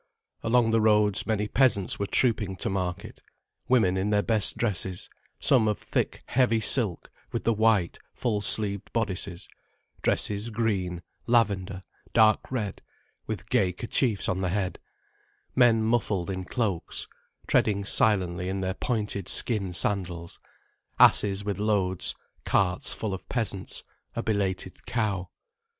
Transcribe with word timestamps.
Along 0.41 0.71
the 0.71 0.81
roads 0.81 1.27
many 1.27 1.47
peasants 1.47 1.99
were 1.99 2.07
trooping 2.07 2.55
to 2.55 2.71
market, 2.71 3.21
women 3.67 3.97
in 3.97 4.09
their 4.09 4.23
best 4.23 4.57
dresses, 4.57 5.07
some 5.39 5.67
of 5.67 5.77
thick 5.77 6.23
heavy 6.25 6.59
silk 6.59 7.11
with 7.31 7.43
the 7.43 7.53
white, 7.53 7.99
full 8.15 8.41
sleeved 8.41 8.91
bodices, 8.93 9.47
dresses 10.01 10.49
green, 10.49 11.03
lavender, 11.27 11.81
dark 12.13 12.51
red, 12.51 12.81
with 13.27 13.47
gay 13.51 13.71
kerchiefs 13.71 14.27
on 14.27 14.41
the 14.41 14.49
head: 14.49 14.79
men 15.55 15.83
muffled 15.83 16.31
in 16.31 16.45
cloaks, 16.45 17.07
treading 17.45 17.85
silently 17.85 18.49
in 18.49 18.61
their 18.61 18.73
pointed 18.73 19.29
skin 19.29 19.71
sandals: 19.71 20.39
asses 20.97 21.43
with 21.45 21.59
loads, 21.59 22.15
carts 22.43 22.91
full 22.91 23.13
of 23.13 23.29
peasants, 23.29 23.83
a 24.15 24.23
belated 24.23 24.83
cow. 24.87 25.29